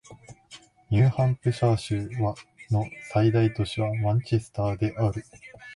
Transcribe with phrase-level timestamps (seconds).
[0.89, 2.09] ニューハンプシャー州
[2.71, 5.23] の最大都市はマンチェスターである